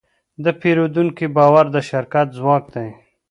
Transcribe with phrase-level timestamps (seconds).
[0.43, 2.89] د پیرودونکي باور د شرکت ځواک دی.